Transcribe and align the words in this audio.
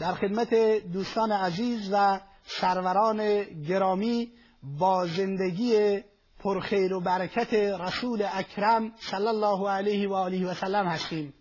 در 0.00 0.14
خدمت 0.14 0.54
دوستان 0.92 1.32
عزیز 1.32 1.90
و 1.92 2.20
سروران 2.44 3.42
گرامی 3.42 4.32
با 4.78 5.06
زندگی 5.06 6.00
پرخیر 6.38 6.94
و 6.94 7.00
برکت 7.00 7.54
رسول 7.54 8.26
اکرم 8.32 8.92
صلی 8.96 9.26
الله 9.26 9.70
علیه 9.70 10.08
و 10.08 10.14
آله 10.14 10.46
و 10.50 10.54
سلم 10.54 10.86
هستیم. 10.86 11.34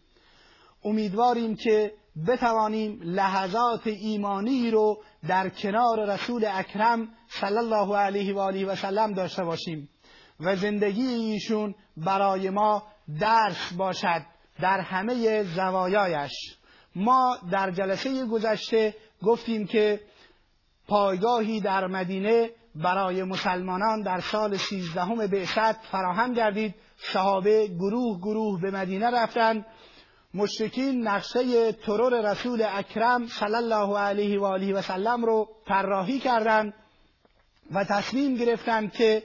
امیدواریم 0.84 1.56
که 1.56 1.94
بتوانیم 2.28 3.00
لحظات 3.04 3.88
ایمانی 3.88 4.72
رو 4.72 4.98
در 5.28 5.50
کنار 5.50 6.14
رسول 6.14 6.46
اکرم 6.52 7.08
صلی 7.28 7.58
الله 7.58 7.98
علیه 7.98 8.36
و 8.36 8.40
آله 8.40 8.66
و 8.66 8.76
سلم 8.76 9.14
داشته 9.14 9.44
باشیم 9.44 9.90
و 10.40 10.56
زندگی 10.56 11.08
ایشون 11.08 11.76
برای 11.98 12.50
ما 12.50 12.84
درس 13.20 13.74
باشد 13.78 14.22
در 14.62 14.80
همه 14.80 15.44
زوایایش. 15.44 16.59
ما 17.00 17.38
در 17.52 17.72
جلسه 17.72 18.26
گذشته 18.26 18.96
گفتیم 19.24 19.68
که 19.68 20.00
پایگاهی 20.88 21.62
در 21.62 21.88
مدینه 21.88 22.50
برای 22.76 23.24
مسلمانان 23.24 24.02
در 24.02 24.20
سال 24.20 24.58
سیزدهم 24.58 25.28
بعثت 25.28 25.76
فراهم 25.86 26.34
گردید. 26.34 26.76
صحابه 26.98 27.68
گروه 27.68 28.20
گروه 28.20 28.62
به 28.62 28.72
مدینه 28.72 29.10
رفتند 29.10 29.66
مشرکین 30.34 31.08
نقشه 31.08 31.72
ترور 31.72 32.32
رسول 32.32 32.66
اکرم 32.72 33.28
صلی 33.28 33.56
الله 33.56 33.98
علیه 33.98 34.40
و 34.40 34.44
آله 34.44 34.74
و 34.74 34.82
سلم 34.82 35.26
رو 35.26 35.50
طراحی 35.68 36.20
کردند 36.20 36.74
و 37.72 37.84
تصمیم 37.84 38.36
گرفتند 38.36 38.94
که 38.94 39.24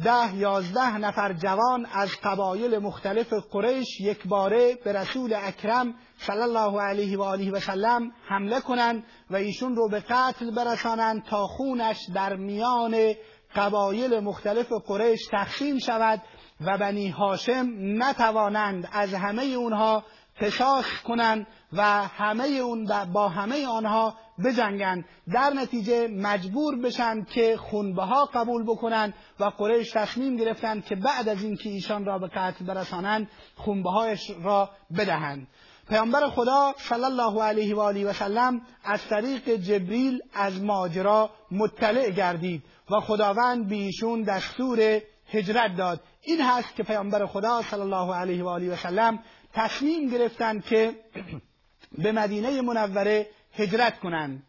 ده 0.00 0.36
یازده 0.36 0.98
نفر 0.98 1.32
جوان 1.32 1.86
از 1.92 2.10
قبایل 2.24 2.78
مختلف 2.78 3.32
قریش 3.50 4.00
یک 4.00 4.26
باره 4.28 4.78
به 4.84 4.92
رسول 4.92 5.34
اکرم 5.34 5.94
صلی 6.16 6.40
الله 6.40 6.80
علیه 6.80 7.18
و 7.18 7.22
آله 7.22 7.50
و 7.50 7.60
سلم 7.60 8.10
حمله 8.28 8.60
کنند 8.60 9.04
و 9.30 9.36
ایشون 9.36 9.76
رو 9.76 9.88
به 9.88 10.00
قتل 10.00 10.50
برسانند 10.50 11.24
تا 11.24 11.46
خونش 11.46 11.96
در 12.14 12.36
میان 12.36 13.14
قبایل 13.54 14.20
مختلف 14.20 14.72
قریش 14.86 15.20
تقسیم 15.30 15.78
شود 15.78 16.22
و 16.60 16.78
بنی 16.78 17.08
هاشم 17.08 17.68
نتوانند 17.78 18.88
از 18.92 19.14
همه 19.14 19.42
اونها 19.42 20.04
قصاص 20.40 20.84
کنند 21.04 21.46
و 21.72 21.82
همه 22.08 22.46
اون 22.46 23.12
با 23.12 23.28
همه 23.28 23.66
آنها 23.66 24.14
بجنگند 24.44 25.04
در 25.32 25.50
نتیجه 25.50 26.08
مجبور 26.08 26.76
بشن 26.80 27.24
که 27.24 27.56
خونبه 27.56 28.02
ها 28.02 28.24
قبول 28.24 28.62
بکنند 28.62 29.14
و 29.40 29.44
قریش 29.44 29.90
تصمیم 29.90 30.36
گرفتند 30.36 30.84
که 30.84 30.96
بعد 30.96 31.28
از 31.28 31.42
اینکه 31.42 31.68
ایشان 31.68 32.04
را 32.04 32.18
به 32.18 32.28
قتل 32.28 32.64
برسانند 32.64 33.30
خونبه 33.56 33.90
هایش 33.90 34.30
را 34.42 34.70
بدهند. 34.98 35.46
پیامبر 35.88 36.28
خدا 36.28 36.74
صلی 36.78 37.04
الله 37.04 37.42
علیه 37.42 37.74
و 37.74 37.80
آله 37.80 38.04
و 38.06 38.12
سلم 38.12 38.60
از 38.84 39.00
طریق 39.08 39.56
جبریل 39.56 40.20
از 40.34 40.62
ماجرا 40.62 41.30
مطلع 41.50 42.10
گردید 42.10 42.62
و 42.90 43.00
خداوند 43.00 43.68
به 43.68 43.74
ایشون 43.74 44.22
دستور 44.22 45.00
هجرت 45.28 45.76
داد. 45.76 46.00
این 46.22 46.40
هست 46.40 46.74
که 46.74 46.82
پیامبر 46.82 47.26
خدا 47.26 47.62
صلی 47.62 47.80
الله 47.80 48.14
علیه 48.14 48.44
و 48.44 48.48
آله 48.48 48.72
و 48.72 48.76
سلم 48.76 49.18
تصمیم 49.54 50.08
گرفتند 50.08 50.64
که 50.64 50.94
به 51.98 52.12
مدینه 52.12 52.60
منوره 52.60 53.26
هجرت 53.52 54.00
کنند 54.00 54.42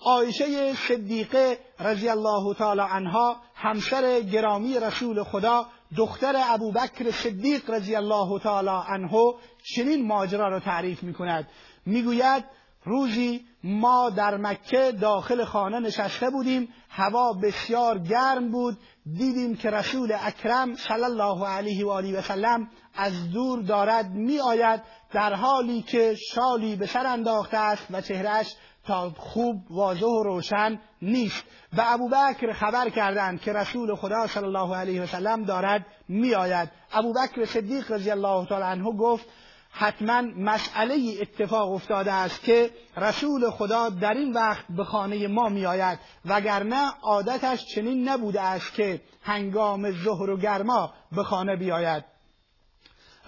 عایشه 0.00 0.74
صدیقه 0.74 1.58
رضی 1.80 2.08
الله 2.08 2.54
تعالی 2.54 2.80
عنها 2.80 3.36
همسر 3.54 4.20
گرامی 4.20 4.80
رسول 4.80 5.22
خدا 5.22 5.66
دختر 5.96 6.34
ابوبکر 6.36 7.10
صدیق 7.10 7.70
رضی 7.70 7.96
الله 7.96 8.38
تعالی 8.38 8.82
عنه 8.88 9.34
چنین 9.74 10.06
ماجرا 10.06 10.48
را 10.48 10.60
تعریف 10.60 11.02
می 11.02 11.14
کند 11.14 11.48
می‌گوید 11.86 12.44
روزی 12.84 13.44
ما 13.64 14.10
در 14.10 14.36
مکه 14.36 14.92
داخل 14.92 15.44
خانه 15.44 15.80
نشسته 15.80 16.30
بودیم. 16.30 16.68
هوا 16.90 17.32
بسیار 17.32 17.98
گرم 17.98 18.50
بود. 18.50 18.78
دیدیم 19.12 19.56
که 19.56 19.70
رسول 19.70 20.12
اکرم 20.20 20.74
صلی 20.74 21.04
الله 21.04 21.46
علیه 21.46 21.86
و 21.86 21.90
آله 21.90 22.18
و 22.18 22.22
سلم 22.22 22.68
از 22.94 23.30
دور 23.30 23.62
دارد 23.62 24.10
می 24.10 24.40
آید 24.40 24.82
در 25.12 25.34
حالی 25.34 25.82
که 25.82 26.16
شالی 26.34 26.76
به 26.76 26.86
سر 26.86 27.06
انداخته 27.06 27.56
است 27.56 27.86
و 27.90 28.00
چهرش 28.00 28.54
تا 28.84 29.10
خوب 29.10 29.56
واضح 29.70 30.06
و 30.06 30.22
روشن 30.22 30.80
نیست. 31.02 31.44
و 31.76 31.84
ابوبکر 31.86 32.52
خبر 32.52 32.88
کردند 32.88 33.40
که 33.40 33.52
رسول 33.52 33.94
خدا 33.94 34.26
صلی 34.26 34.44
الله 34.44 34.76
علیه 34.76 35.02
و 35.02 35.06
سلم 35.06 35.44
دارد 35.44 35.86
می 36.08 36.34
آید 36.34 36.70
ابوبکر 36.92 37.44
صدیق 37.44 37.92
رضی 37.92 38.10
الله 38.10 38.46
تعالی 38.46 38.64
عنه 38.64 38.92
گفت 38.92 39.26
حتما 39.70 40.22
مسئله 40.36 41.18
اتفاق 41.20 41.72
افتاده 41.72 42.12
است 42.12 42.42
که 42.42 42.70
رسول 42.96 43.50
خدا 43.50 43.88
در 43.88 44.14
این 44.14 44.32
وقت 44.32 44.64
به 44.70 44.84
خانه 44.84 45.28
ما 45.28 45.48
می 45.48 45.66
آید 45.66 45.98
وگرنه 46.24 46.90
عادتش 47.02 47.66
چنین 47.66 48.08
نبوده 48.08 48.40
است 48.40 48.74
که 48.74 49.00
هنگام 49.22 49.90
ظهر 49.90 50.30
و 50.30 50.36
گرما 50.36 50.92
به 51.12 51.22
خانه 51.22 51.56
بیاید. 51.56 52.04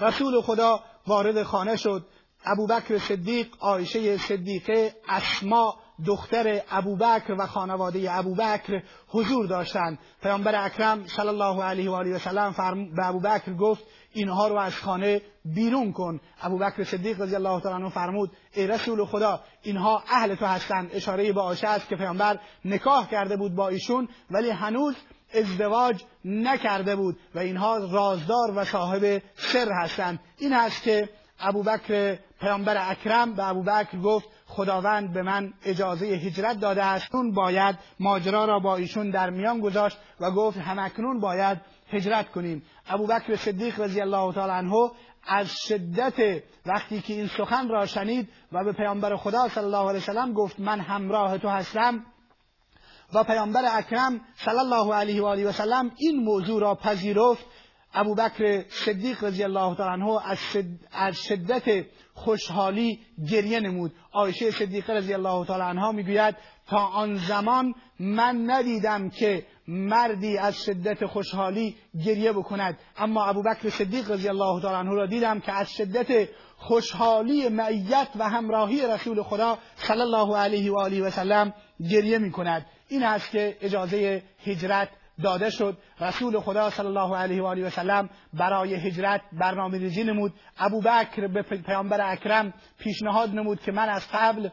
رسول 0.01 0.41
خدا 0.41 0.81
وارد 1.07 1.43
خانه 1.43 1.77
شد. 1.77 2.07
ابوبکر 2.45 2.99
صدیق 2.99 3.47
عایشه 3.61 4.19
صدیقه 4.19 4.95
اسما 5.09 5.82
دختر 6.07 6.61
ابوبکر 6.71 7.33
و 7.39 7.47
خانواده 7.47 8.19
ابوبکر 8.19 8.83
حضور 9.09 9.47
داشتند. 9.47 9.99
پیامبر 10.23 10.65
اکرم 10.65 11.07
صلی 11.07 11.29
الله 11.29 11.63
علیه 11.63 11.91
و 11.91 11.95
آله 11.95 12.15
و 12.15 12.19
سلم 12.19 12.55
به 12.97 13.09
ابوبکر 13.09 13.55
گفت 13.55 13.85
اینها 14.13 14.49
رو 14.49 14.57
از 14.57 14.77
خانه 14.77 15.21
بیرون 15.45 15.93
کن. 15.93 16.21
ابوبکر 16.43 16.85
صدیق 16.85 17.21
رضی 17.21 17.35
الله 17.35 17.61
تعالی 17.61 17.83
عنه 17.83 17.91
فرمود 17.91 18.31
ای 18.53 18.67
رسول 18.67 19.05
خدا 19.05 19.41
اینها 19.63 20.03
اهل 20.11 20.35
تو 20.35 20.47
هستند. 20.47 20.91
اشاره 20.93 21.33
به 21.33 21.41
عایشه 21.41 21.69
است 21.69 21.89
که 21.89 21.97
پیامبر 21.97 22.39
نکاح 22.65 23.11
کرده 23.11 23.37
بود 23.37 23.55
با 23.55 23.69
ایشون 23.69 24.09
ولی 24.31 24.51
هنوز 24.51 24.95
ازدواج 25.35 26.05
نکرده 26.25 26.97
بود 26.97 27.19
و 27.35 27.39
اینها 27.39 27.79
رازدار 27.79 28.53
و 28.57 28.65
صاحب 28.65 29.23
سر 29.35 29.69
هستند. 29.73 30.21
این 30.39 30.53
هست 30.53 30.83
که 30.83 31.09
ابوبکر 31.41 32.19
پیامبر 32.41 32.91
اکرم 32.91 33.35
به 33.35 33.49
ابوبکر 33.49 33.99
گفت 33.99 34.29
خداوند 34.53 35.13
به 35.13 35.23
من 35.23 35.53
اجازه 35.65 36.07
هجرت 36.07 36.61
داده 36.61 36.85
است. 36.85 37.15
اون 37.15 37.33
باید 37.33 37.79
ماجرا 38.01 38.45
را 38.45 38.59
با 38.59 38.77
ایشون 38.77 39.11
در 39.11 39.31
میان 39.31 39.61
گذاشت 39.61 39.99
و 40.21 40.31
گفت 40.31 40.59
همکنون 40.59 41.21
باید 41.21 41.59
هجرت 41.89 42.31
کنیم. 42.31 42.63
ابوبکر 42.89 43.37
صدیق 43.37 43.81
رضی 43.81 44.01
الله 44.01 44.33
تعالی 44.33 44.53
عنه 44.53 44.91
از 45.27 45.51
شدت 45.69 46.43
وقتی 46.67 47.01
که 47.01 47.15
این 47.15 47.27
سخن 47.27 47.69
را 47.69 47.87
شنید 47.87 48.29
و 48.53 48.65
به 48.65 48.73
پیامبر 48.73 49.17
خدا 49.17 49.49
صلی 49.49 49.65
الله 49.65 49.89
علیه 49.89 50.01
وسلم 50.01 50.33
گفت 50.33 50.61
من 50.61 50.81
همراه 50.81 51.39
تو 51.39 51.49
هستم 51.49 52.05
و 53.15 53.25
پیامبر 53.25 53.63
اکرم 53.77 54.21
صلی 54.35 54.59
الله 54.59 54.95
علیه 54.95 55.23
و 55.23 55.27
آله 55.27 55.49
و 55.49 55.53
سلم 55.53 55.91
این 55.97 56.25
موضوع 56.25 56.61
را 56.61 56.75
پذیرفت 56.75 57.45
ابوبکر 57.95 58.65
صدیق 58.69 59.25
رضی 59.25 59.45
الله 59.45 59.77
تعالی 59.77 60.03
عنه 60.03 60.21
از, 60.31 60.39
شد... 60.53 60.65
از 60.93 61.17
شدت 61.17 61.85
خوشحالی 62.15 63.01
گریه 63.31 63.61
نمود. 63.61 63.93
عایشه 64.13 64.51
صدیقه 64.51 64.93
رضی 64.93 65.15
الله 65.15 65.47
تعالی 65.47 65.63
عنها 65.63 65.93
می‌گوید 65.93 66.37
تا 66.67 66.79
آن 66.79 67.15
زمان 67.15 67.75
من 68.01 68.51
ندیدم 68.51 69.11
که 69.11 69.47
مردی 69.69 70.39
از 70.39 70.65
شدت 70.65 71.07
خوشحالی 71.07 71.77
گریه 72.05 72.33
بکند. 72.33 72.79
اما 72.97 73.25
ابوبکر 73.25 73.71
صدیق 73.71 74.11
رضی 74.11 74.29
الله 74.29 74.63
تعالی 74.63 74.77
عنه 74.77 74.95
را 74.95 75.07
دیدم 75.07 75.41
که 75.41 75.53
از 75.53 75.71
شدت 75.73 76.29
خوشحالی 76.57 77.49
معیت 77.49 78.09
و 78.19 78.29
همراهی 78.29 78.87
رسول 78.87 79.23
خدا 79.23 79.59
صلی 79.77 80.01
الله 80.01 80.37
علیه 80.37 80.73
و 80.73 80.79
آله 80.79 81.03
و 81.03 81.11
سلم 81.11 81.55
گریه 81.91 82.19
می 82.19 82.31
کند 82.31 82.67
این 82.89 83.03
است 83.03 83.31
که 83.31 83.57
اجازه 83.61 84.23
هجرت 84.45 84.89
داده 85.23 85.51
شد. 85.51 85.79
رسول 86.01 86.41
خدا 86.41 86.71
صلی 86.71 86.87
الله 86.87 87.17
علیه 87.17 87.43
و 87.43 87.47
آله 87.47 87.67
و 87.67 87.71
سلم 87.71 88.11
برای 88.33 88.75
هجرت 88.75 89.21
برنامه 89.33 89.79
ریزی 89.79 90.05
نمود. 90.05 90.33
ابوبکر 90.59 91.27
به 91.27 91.43
پیامبر 91.43 92.13
اکرم 92.13 92.55
پیشنهاد 92.79 93.31
نمود 93.31 93.61
که 93.61 93.73
من 93.73 93.89
از 93.89 94.09
قبل 94.13 94.49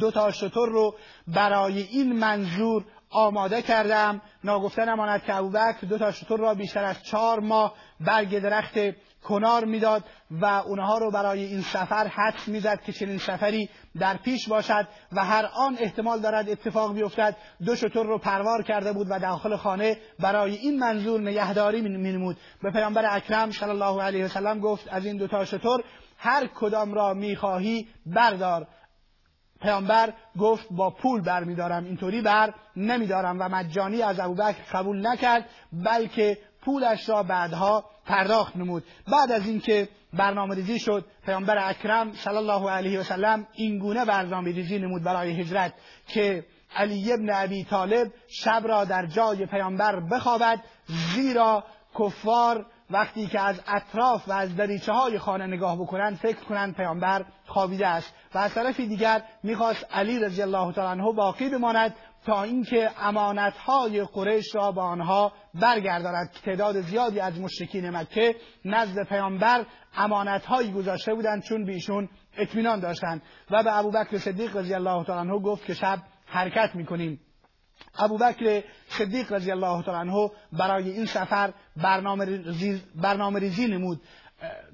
دو 0.00 0.10
تا 0.10 0.30
شطور 0.30 0.68
رو 0.68 0.94
برای 1.26 1.82
این 1.82 2.12
منظور 2.12 2.84
آماده 3.10 3.62
کردم. 3.62 4.20
ناگفته 4.44 4.84
نماند 4.84 5.24
که 5.24 5.34
ابوبکر 5.36 5.86
دو 5.88 5.98
تا 5.98 6.12
شطور 6.12 6.40
را 6.40 6.54
بیشتر 6.54 6.84
از 6.84 7.02
چهار 7.02 7.40
ماه 7.40 7.74
برگ 8.00 8.38
درخت 8.38 8.74
کنار 9.24 9.64
می‌داد 9.64 10.04
و 10.30 10.44
اونها 10.44 10.98
رو 10.98 11.10
برای 11.10 11.44
این 11.44 11.62
سفر 11.62 12.06
حدس 12.06 12.48
می‌زد 12.48 12.80
که 12.82 12.92
چنین 12.92 13.18
سفری 13.18 13.68
در 14.00 14.16
پیش 14.16 14.48
باشد 14.48 14.88
و 15.12 15.24
هر 15.24 15.50
آن 15.56 15.76
احتمال 15.80 16.20
دارد 16.20 16.48
اتفاق 16.48 16.94
بیفتد. 16.94 17.36
دو 17.64 17.76
شتر 17.76 18.02
رو 18.02 18.18
پروار 18.18 18.62
کرده 18.62 18.92
بود 18.92 19.06
و 19.10 19.18
داخل 19.18 19.56
خانه 19.56 19.96
برای 20.20 20.56
این 20.56 20.78
منظور 20.78 21.20
نگهداری 21.20 21.80
مینمود. 21.80 22.36
به 22.62 22.70
پیامبر 22.70 23.16
اکرم 23.16 23.50
صلی 23.50 23.70
الله 23.70 24.02
علیه 24.02 24.24
وسلم 24.24 24.60
گفت 24.60 24.88
از 24.90 25.06
این 25.06 25.16
دو 25.16 25.26
تا 25.26 25.44
شتر 25.44 25.78
هر 26.18 26.46
کدام 26.46 26.94
را 26.94 27.14
می‌خواهی 27.14 27.88
بردار. 28.06 28.66
پیامبر 29.62 30.12
گفت 30.38 30.66
با 30.70 30.90
پول 30.90 31.20
برمیدارم 31.20 31.84
اینطوری 31.84 32.20
بر 32.20 32.54
نمیدارم 32.76 33.40
و 33.40 33.48
مجانی 33.48 34.02
از 34.02 34.20
ابوبکر 34.20 34.62
قبول 34.72 35.06
نکرد 35.06 35.48
بلکه 35.72 36.38
پولش 36.64 37.08
را 37.08 37.22
بعدها 37.22 37.84
پرداخت 38.06 38.56
نمود. 38.56 38.84
بعد 39.12 39.32
از 39.32 39.46
اینکه 39.46 39.88
برنامه 40.12 40.54
ریزی 40.54 40.78
شد 40.78 41.04
پیامبر 41.26 41.68
اکرم 41.68 42.12
صلی 42.12 42.36
الله 42.36 42.70
علیه 42.70 43.00
و 43.00 43.02
سلم 43.02 43.46
این 43.52 43.78
گونه 43.78 44.04
برنامه 44.04 44.52
ریزی 44.52 44.78
نمود 44.78 45.02
برای 45.02 45.40
هجرت 45.40 45.74
که 46.08 46.44
علی 46.76 47.12
ابن 47.12 47.30
ابی 47.30 47.64
طالب 47.64 48.12
شب 48.28 48.62
را 48.64 48.84
در 48.84 49.06
جای 49.06 49.46
پیامبر 49.46 50.00
بخوابد 50.00 50.60
زیرا 50.86 51.64
کفار 51.98 52.66
وقتی 52.90 53.26
که 53.26 53.40
از 53.40 53.60
اطراف 53.66 54.28
و 54.28 54.32
از 54.32 54.56
دریچه 54.56 54.92
های 54.92 55.18
خانه 55.18 55.46
نگاه 55.46 55.76
بکنند 55.76 56.16
فکر 56.16 56.44
کنند 56.44 56.74
پیامبر 56.74 57.24
خوابیده 57.46 57.86
است. 57.86 58.14
و 58.34 58.38
از 58.38 58.54
طرف 58.54 58.80
دیگر 58.80 59.22
می‌خواست 59.42 59.86
علی 59.92 60.18
رضی 60.18 60.42
الله 60.42 60.72
تعالی 60.72 61.00
عنه 61.00 61.12
باقی 61.12 61.48
بماند. 61.48 61.94
تا 62.24 62.42
اینکه 62.42 62.90
امانت 62.98 63.56
های 63.56 64.04
قریش 64.04 64.54
را 64.54 64.72
به 64.72 64.80
آنها 64.80 65.32
برگرداند. 65.54 66.30
تعداد 66.44 66.80
زیادی 66.80 67.20
از 67.20 67.40
مشرکین 67.40 67.90
مکه 67.90 68.36
نزد 68.64 69.08
پیامبر 69.08 69.66
امانت 69.96 70.46
هایی 70.46 70.72
گذاشته 70.72 71.14
بودند 71.14 71.42
چون 71.42 71.64
بیشون 71.64 72.08
اطمینان 72.36 72.80
داشتند. 72.80 73.22
و 73.50 73.62
به 73.62 73.78
ابوبکر 73.78 74.18
صدیق 74.18 74.56
رضی 74.56 74.74
الله 74.74 75.04
تعالی 75.04 75.30
عنه 75.30 75.40
گفت 75.40 75.64
که 75.64 75.74
شب 75.74 75.98
حرکت 76.26 76.74
می‌کنیم. 76.74 77.20
ابوبکر 77.98 78.62
صدیق 78.88 79.32
رضی 79.32 79.50
الله 79.50 79.82
تعالی 79.82 80.10
عنه 80.10 80.30
برای 80.52 80.90
این 80.90 81.06
سفر 81.06 81.52
برنامه 81.76 82.24
ریزی, 82.24 82.82
برنامه 82.94 83.40
ریزی 83.40 83.66
نمود. 83.66 84.00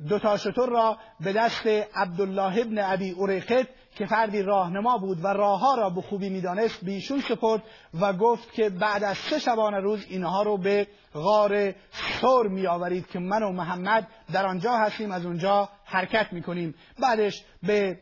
دو 0.09 0.19
تا 0.19 0.37
شتر 0.37 0.67
را 0.67 0.99
به 1.21 1.33
دست 1.33 1.67
عبدالله 1.95 2.61
ابن 2.61 2.79
ابی 2.79 3.11
اوریقت 3.11 3.67
که 3.95 4.07
فردی 4.07 4.43
راهنما 4.43 4.99
بود 4.99 5.25
و 5.25 5.29
راهها 5.29 5.75
را 5.75 5.91
به 5.91 6.03
خوبی 6.03 6.29
می‌دانست 6.29 6.85
به 6.85 6.93
ایشون 6.93 7.21
سپرد 7.21 7.63
و 8.01 8.13
گفت 8.13 8.53
که 8.53 8.69
بعد 8.69 9.05
از 9.05 9.17
سه 9.17 9.39
شبانه 9.39 9.81
روز 9.81 10.07
اینها 10.09 10.43
رو 10.43 10.57
به 10.57 10.87
غار 11.15 11.75
سور 12.21 12.49
می 12.49 12.67
آورید 12.67 13.07
که 13.07 13.19
من 13.19 13.43
و 13.43 13.53
محمد 13.53 14.07
در 14.33 14.47
آنجا 14.47 14.77
هستیم 14.77 15.11
از 15.11 15.27
اونجا 15.27 15.69
حرکت 15.85 16.33
می‌کنیم. 16.33 16.75
بعدش 17.01 17.45
به 17.63 17.99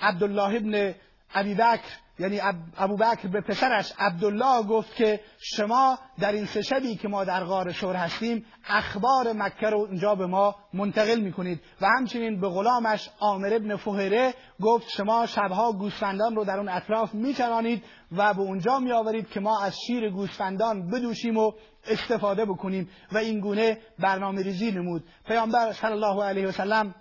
عبدالله 0.00 0.56
ابن 0.56 0.94
ابی 1.34 1.54
بکر 1.54 2.05
یعنی 2.18 2.40
ابوبکر 2.76 3.28
به 3.28 3.40
پسرش 3.40 3.92
عبدالله 3.98 4.62
گفت 4.62 4.94
که 4.94 5.20
شما 5.38 5.98
در 6.20 6.32
این 6.32 6.46
سه 6.46 6.62
شبی 6.62 6.96
که 6.96 7.08
ما 7.08 7.24
در 7.24 7.44
غار 7.44 7.72
شور 7.72 7.96
هستیم 7.96 8.46
اخبار 8.68 9.32
مکه 9.32 9.66
رو 9.66 9.86
اینجا 9.90 10.14
به 10.14 10.26
ما 10.26 10.54
منتقل 10.74 11.20
می‌کنید. 11.20 11.60
و 11.80 11.86
همچنین 11.98 12.40
به 12.40 12.48
غلامش 12.48 13.10
عامر 13.20 13.54
ابن 13.54 13.76
فهره 13.76 14.34
گفت 14.60 14.88
شما 14.88 15.26
شبها 15.26 15.72
گوسفندان 15.72 16.36
رو 16.36 16.44
در 16.44 16.58
اون 16.58 16.68
اطراف 16.68 17.14
میچرانید 17.14 17.84
و 18.12 18.34
به 18.34 18.40
اونجا 18.40 18.78
میآورید 18.78 19.28
که 19.28 19.40
ما 19.40 19.60
از 19.60 19.76
شیر 19.86 20.10
گوسفندان 20.10 20.90
بدوشیم 20.90 21.36
و 21.36 21.52
استفاده 21.88 22.44
بکنیم. 22.44 22.90
و 23.12 23.18
این 23.18 23.40
گونه 23.40 23.78
برنامه 23.98 24.42
ریزی 24.42 24.72
نمود. 24.72 25.04
پیامبر 25.26 25.72
صلی 25.72 25.92
الله 25.92 26.24
علیه 26.24 26.46
وسلم 26.46 26.94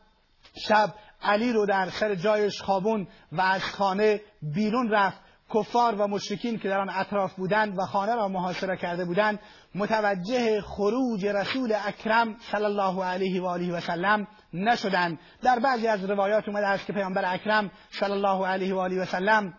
شب 0.67 0.93
علی 1.25 1.53
رو 1.53 1.65
در 1.65 1.89
سر 1.89 2.15
جایش 2.15 2.61
خوابون 2.61 3.07
و 3.31 3.41
از 3.41 3.63
خانه 3.63 4.21
بیرون 4.41 4.89
رفت. 4.89 5.25
کفار 5.53 5.95
و 5.95 6.07
مشرکین 6.07 6.59
که 6.59 6.69
در 6.69 6.79
آن 6.79 6.89
اطراف 6.89 7.33
بودند 7.33 7.79
و 7.79 7.81
خانه 7.81 8.15
را 8.15 8.27
محاصره 8.27 8.77
کرده 8.77 9.05
بودند 9.05 9.39
متوجه 9.75 10.61
خروج 10.61 11.25
رسول 11.25 11.73
اکرم 11.85 12.35
صلی 12.51 12.63
الله 12.63 13.03
علیه 13.03 13.41
و 13.41 13.45
آله 13.45 13.73
و 13.73 13.79
سلم 13.79 14.27
نشدند. 14.53 15.19
در 15.41 15.59
بعضی 15.59 15.87
از 15.87 16.09
روایات 16.09 16.47
اومده 16.47 16.67
است 16.67 16.85
که 16.85 16.93
پیامبر 16.93 17.33
اکرم 17.33 17.71
صلی 17.89 18.11
الله 18.11 18.47
علیه 18.47 18.75
و 18.75 18.79
آله 18.79 19.01
و 19.01 19.05
سلم 19.05 19.53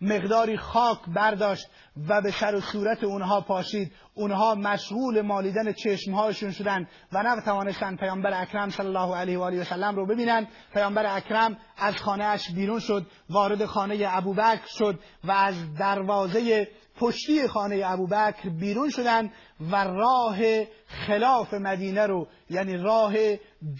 مقداری 0.00 0.56
خاک 0.56 0.98
برداشت 1.14 1.66
و 2.08 2.20
به 2.22 2.30
سر 2.30 2.54
و 2.54 2.60
صورت 2.60 3.04
اونها 3.04 3.40
پاشید. 3.40 3.92
اونها 4.14 4.54
مشغول 4.54 5.20
مالیدن 5.20 5.72
چشمهاشون 5.72 6.50
شدند 6.50 6.88
و 7.12 7.22
نتوانستند 7.22 7.98
پیامبر 7.98 8.42
اکرم 8.42 8.70
صلی 8.70 8.86
الله 8.86 9.16
علیه 9.16 9.38
و 9.38 9.42
آله 9.42 9.60
و 9.60 9.64
سلم 9.64 9.96
رو 9.96 10.06
ببینند 10.06 10.48
پیامبر 10.72 11.16
اکرم 11.16 11.56
از 11.78 11.96
خانه 11.96 12.24
اش 12.24 12.50
بیرون 12.50 12.80
شد 12.80 13.06
وارد 13.30 13.64
خانه 13.64 14.04
ابوبکر 14.08 14.66
شد 14.66 14.98
و 15.24 15.32
از 15.32 15.74
دروازه 15.74 16.68
پشتی 17.00 17.48
خانه 17.48 17.82
ابوبکر 17.86 18.48
بیرون 18.48 18.90
شدند 18.90 19.32
و 19.60 19.84
راه 19.84 20.64
خلاف 20.86 21.54
مدینه 21.54 22.06
رو 22.06 22.28
یعنی 22.50 22.76
راه 22.76 23.14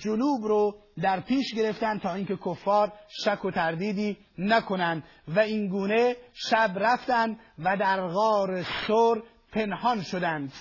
جنوب 0.04 0.44
رو 0.44 0.76
در 1.02 1.20
پیش 1.20 1.54
گرفتن 1.54 1.98
تا 1.98 2.14
اینکه 2.14 2.36
کفار 2.36 2.92
شک 3.24 3.44
و 3.44 3.50
تردیدی 3.50 4.18
نکنند 4.38 5.02
و 5.28 5.40
این 5.40 5.68
گونه 5.68 6.16
شب 6.32 6.70
رفتند 6.76 7.38
و 7.58 7.76
در 7.76 8.06
غار 8.06 8.62
سر 8.62 9.22
پنهان 9.52 10.02
شدند. 10.02 10.52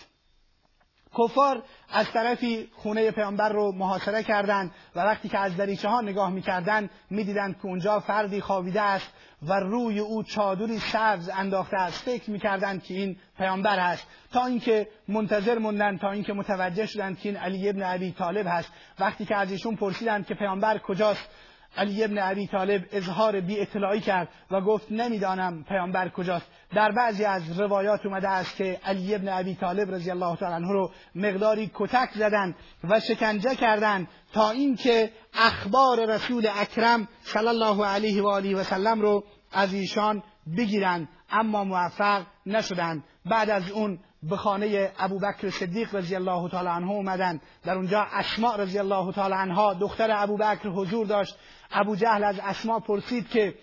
کفار 1.18 1.64
از 1.90 2.12
طرفی 2.12 2.70
خونه 2.76 3.12
پیامبر 3.12 3.50
رو 3.50 3.72
محاصره 3.72 4.24
کردند 4.24 4.72
و 4.96 5.00
وقتی 5.00 5.30
که 5.30 5.40
از 5.40 5.58
دریچه 5.58 5.90
ها 5.90 6.02
نگاه 6.02 6.30
می‌کردند 6.30 6.90
می‌دیدند 7.10 7.56
که 7.60 7.66
اونجا 7.66 8.00
فردی 8.00 8.42
خوابیده 8.42 8.82
است 8.82 9.14
و 9.48 9.54
روی 9.54 10.00
او 10.00 10.24
چادری 10.24 10.80
سبز 10.80 11.30
انداخته 11.30 11.78
است. 11.78 12.04
فکر 12.04 12.32
می‌کردند 12.32 12.84
که 12.84 12.94
این 12.94 13.18
پیامبر 13.38 13.80
است 13.80 14.08
تا 14.32 14.46
اینکه 14.46 14.88
منتظر 15.08 15.58
موندن 15.58 15.98
تا 15.98 16.12
اینکه 16.12 16.34
متوجه 16.34 16.86
شدند 16.86 17.20
که 17.20 17.30
این 17.30 17.38
علی 17.38 17.70
ابن 17.70 17.84
ابی 17.84 18.12
طالب 18.12 18.46
هست. 18.50 18.72
وقتی 19.00 19.26
که 19.26 19.36
از 19.36 19.52
ایشون 19.52 19.76
پرسیدند 19.76 20.26
که 20.28 20.34
پیامبر 20.34 20.78
کجاست 20.78 21.30
علی 21.78 22.04
ابن 22.04 22.18
ابی 22.20 22.48
طالب 22.48 22.86
اظهار 22.92 23.42
بی 23.42 23.60
اطلاعی 23.60 24.00
کرد 24.00 24.28
و 24.52 24.62
گفت 24.62 24.92
نمی‌دانم 24.92 25.64
پیامبر 25.64 26.10
کجاست. 26.10 26.46
در 26.76 26.92
بعضی 26.92 27.26
از 27.26 27.60
روایات 27.60 28.06
اومده 28.06 28.30
است 28.30 28.56
که 28.56 28.80
علی 28.86 29.16
ابن 29.16 29.30
ابی 29.30 29.56
طالب 29.56 29.92
رضی 29.92 30.12
الله 30.12 30.36
تعالی 30.36 30.56
عنه 30.56 30.72
رو 30.72 30.92
مقداری 31.16 31.72
کتک 31.74 32.10
زدند 32.14 32.56
و 32.84 33.00
شکنجه 33.00 33.56
کردند 33.56 34.08
تا 34.34 34.52
اینکه 34.52 35.12
اخبار 35.34 36.06
رسول 36.06 36.48
اکرم 36.62 37.08
صلی 37.22 37.48
الله 37.48 37.86
علیه 37.86 38.24
و 38.24 38.28
آله 38.28 38.56
و 38.56 38.64
سلم 38.64 39.02
رو 39.02 39.24
از 39.52 39.74
ایشان 39.74 40.24
بگیرند 40.58 41.10
اما 41.32 41.64
موفق 41.64 42.26
نشدند. 42.46 43.04
بعد 43.26 43.50
از 43.50 43.72
اون 43.72 44.00
به 44.24 44.38
خانه 44.38 44.92
ابوبکر 44.98 45.50
صدیق 45.50 45.96
رضی 45.96 46.16
الله 46.16 46.50
تعالی 46.50 46.70
عنه 46.70 46.92
اومدن. 46.92 47.42
در 47.64 47.76
اونجا 47.76 48.08
اسماء 48.12 48.58
رضی 48.58 48.80
الله 48.80 49.12
تعالی 49.12 49.34
عنها 49.34 49.74
دختر 49.74 50.12
ابوبکر 50.12 50.70
حضور 50.70 51.06
داشت. 51.06 51.38
ابو 51.72 51.96
جهل 51.96 52.24
از 52.24 52.40
اسما 52.40 52.80
پرسید 52.80 53.30
که 53.30 53.56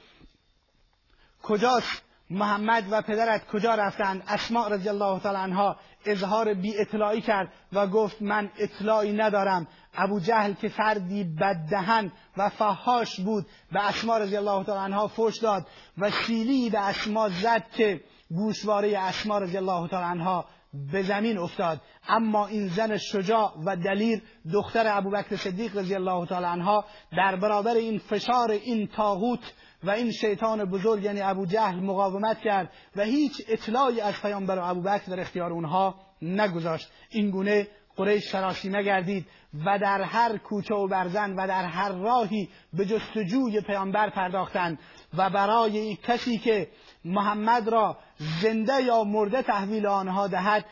کجاست 1.42 2.02
محمد 2.30 2.84
و 2.90 3.02
پدرت 3.02 3.46
کجا 3.46 3.74
رفتند؟ 3.74 4.22
اسماء 4.28 4.68
رضی 4.68 4.88
الله 4.88 5.20
تعالی 5.20 5.38
عنها 5.38 5.76
اظهار 6.06 6.54
بی 6.54 6.78
اطلاعی 6.78 7.20
کرد 7.20 7.52
و 7.72 7.86
گفت 7.86 8.22
من 8.22 8.50
اطلاعی 8.58 9.12
ندارم. 9.12 9.66
ابو 9.94 10.20
جهل 10.20 10.52
که 10.52 10.68
فردی 10.68 11.24
بددهن 11.24 12.12
و 12.36 12.48
فحاش 12.48 13.20
بود 13.20 13.46
به 13.72 13.88
اسماء 13.88 14.18
رضی 14.18 14.36
الله 14.36 14.64
تعالی 14.64 14.84
عنها 14.84 15.08
فوش 15.08 15.38
داد 15.38 15.66
و 15.98 16.10
سیلی 16.10 16.70
به 16.70 16.78
اسماء 16.78 17.28
زد 17.28 17.64
که 17.72 18.00
گوشواره 18.30 18.98
اسماء 18.98 19.38
رضی 19.38 19.56
الله 19.56 19.88
تعالی 19.88 20.06
عنها 20.06 20.44
به 20.92 21.02
زمین 21.02 21.38
افتاد. 21.38 21.80
اما 22.08 22.46
این 22.46 22.68
زن 22.68 22.96
شجاع 22.96 23.52
و 23.64 23.76
دلیر 23.76 24.22
دختر 24.52 24.98
ابوبکر 24.98 25.36
صدیق 25.36 25.76
رضی 25.76 25.94
الله 25.94 26.26
تعالی 26.26 26.46
عنها 26.46 26.84
در 27.16 27.36
برابر 27.36 27.74
این 27.74 27.98
فشار 27.98 28.50
این 28.50 28.86
تاغوت 28.86 29.52
و 29.84 29.90
این 29.90 30.12
شیطان 30.12 30.64
بزرگ 30.64 31.02
یعنی 31.02 31.20
ابو 31.20 31.46
جهل 31.46 31.80
مقاومت 31.80 32.40
کرد 32.40 32.72
و 32.96 33.02
هیچ 33.02 33.32
اطلاعی 33.48 34.00
از 34.00 34.14
پیامبر 34.22 34.58
ابوبکر 34.58 35.10
در 35.10 35.20
اختیار 35.20 35.52
اونها 35.52 35.94
نگذاشت. 36.22 36.88
این 37.10 37.30
گونه 37.30 37.68
قریش 37.96 38.28
سراسیمه 38.28 38.82
گردید 38.82 39.26
و 39.66 39.78
در 39.78 40.02
هر 40.02 40.38
کوچه 40.38 40.74
و 40.74 40.88
برزن 40.88 41.32
و 41.32 41.46
در 41.46 41.64
هر 41.64 41.92
راهی 41.92 42.48
به 42.72 42.86
جستجوی 42.86 43.60
پیامبر 43.60 44.10
پرداختند 44.10 44.78
و 45.16 45.30
برای 45.30 45.96
کسی 45.96 46.38
که 46.38 46.68
محمد 47.04 47.68
را 47.68 47.96
زنده 48.18 48.82
یا 48.82 49.04
مرده 49.04 49.42
تحویل 49.42 49.86
آنها 49.86 50.28
دهد 50.28 50.64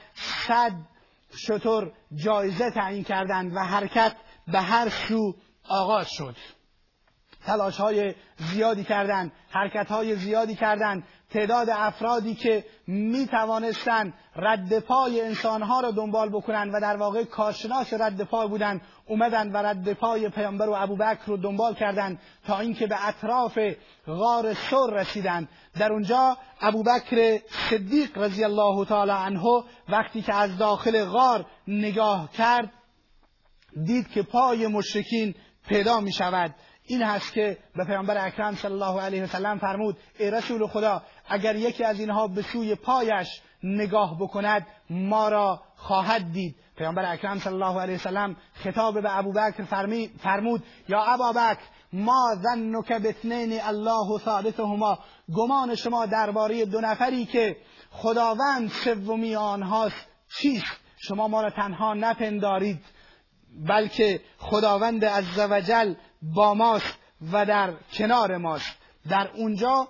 صد 0.47 0.73
شطور 1.37 1.93
جایزه 2.15 2.71
تعیین 2.71 3.05
کردند 3.05 3.57
و 3.57 3.59
حرکت 3.59 4.17
به 4.47 4.61
هر 4.61 4.89
سو 4.89 5.35
آغاز 5.69 6.11
شد. 6.11 6.37
تلاش 7.47 7.77
های 7.77 8.15
زیادی 8.37 8.85
کردند 8.85 9.33
حرکت 9.51 9.89
های 9.89 10.17
زیادی 10.17 10.55
کردند 10.55 11.05
تعداد 11.35 11.71
افرادی 11.71 12.35
که 12.35 12.65
می 12.87 13.27
توانستند 13.27 14.15
رد 14.37 14.79
پای 14.79 15.21
انسانها 15.21 15.81
را 15.81 15.91
دنبال 15.91 16.29
بکنند 16.29 16.75
و 16.75 16.81
در 16.81 16.97
واقع 16.97 17.25
کارشناس 17.25 17.93
رد 17.93 18.23
پای 18.23 18.49
بودند 18.49 18.81
اومدن 19.07 19.53
و 19.53 19.57
رد 19.57 19.93
پای 19.93 20.29
پیامبر 20.29 20.69
و 20.69 20.75
ابوبکر 20.77 21.27
رو 21.27 21.37
دنبال 21.37 21.75
کردند 21.75 22.19
تا 22.47 22.61
اینکه 22.61 22.87
به 22.87 23.09
اطراف 23.09 23.59
غار 24.07 24.55
سر 24.55 24.91
رسیدند 24.93 25.49
در 25.79 25.93
اونجا 25.93 26.37
ابوبکر 26.61 27.39
صدیق 27.71 28.19
رضی 28.19 28.45
الله 28.45 28.85
تعالی 28.85 29.11
عنه 29.11 29.63
وقتی 29.89 30.23
که 30.23 30.35
از 30.35 30.59
داخل 30.59 31.05
غار 31.05 31.47
نگاه 31.69 32.33
کرد 32.33 32.73
دید 33.85 34.09
که 34.09 34.23
پای 34.23 34.67
مشرکین 34.67 35.35
پیدا 35.69 36.01
می 36.01 36.13
شود 36.13 36.55
این 36.87 37.03
هست 37.03 37.33
که 37.33 37.59
به 37.77 37.85
پیامبر 37.85 38.27
اکرم 38.27 38.55
صلی 38.55 38.73
الله 38.73 39.01
علیه 39.01 39.25
و 39.25 39.27
سلم 39.27 39.59
فرمود 39.59 39.97
ای 40.19 40.31
رسول 40.31 40.67
خدا 40.67 41.03
اگر 41.29 41.57
یکی 41.57 41.85
از 41.85 42.01
اینها 42.01 42.29
به 42.29 42.43
سوی 42.43 42.75
پایش 42.75 43.41
نگاه 43.63 44.19
بکند 44.19 44.67
ما 44.91 45.29
را 45.29 45.63
خواهد 45.77 46.33
دید. 46.33 46.57
پیامبر 46.77 47.13
اکرم 47.13 47.39
صلی 47.39 47.53
الله 47.53 47.81
علیه 47.81 47.95
و 47.95 47.99
سلم 47.99 48.37
خطاب 48.55 49.03
به 49.03 49.19
ابوبکر 49.19 49.65
فرمود 50.19 50.63
یا 50.89 51.03
ابابکر 51.03 51.61
ما 51.93 52.35
ظنک 52.43 52.93
باثنین 52.93 53.61
الله 53.63 54.19
ثالثهما. 54.19 54.99
گمان 55.35 55.75
شما 55.75 56.07
درباره 56.07 56.65
دو 56.65 56.81
نفری 56.81 57.25
که 57.25 57.57
خداوند 57.91 58.71
سومی 58.71 59.37
آنهاست 59.37 60.07
چیست؟ 60.39 60.77
شما 60.97 61.29
ما 61.29 61.43
را 61.43 61.51
تنها 61.51 61.95
نپندارید 61.95 62.85
بلکه 63.69 64.21
خداوند 64.39 65.05
عزوجل 65.05 65.95
با 66.35 66.55
ماست 66.55 66.95
و 67.33 67.47
در 67.47 67.73
کنار 67.93 68.37
ماست. 68.37 68.77
در 69.11 69.31
اونجا 69.35 69.89